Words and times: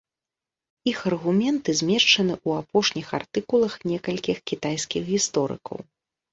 Іх 0.91 0.99
аргументы 1.09 1.75
змешчаны 1.81 2.33
ў 2.47 2.65
апошніх 2.65 3.07
артыкулах 3.21 3.73
некалькіх 3.95 4.37
кітайскіх 4.51 5.01
гісторыкаў. 5.15 5.77